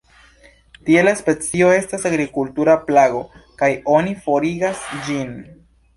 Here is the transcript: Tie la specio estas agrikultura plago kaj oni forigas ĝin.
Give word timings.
Tie 0.87 1.01
la 1.07 1.11
specio 1.19 1.67
estas 1.75 2.07
agrikultura 2.11 2.77
plago 2.89 3.21
kaj 3.63 3.73
oni 3.99 4.19
forigas 4.25 4.83
ĝin. 5.07 5.37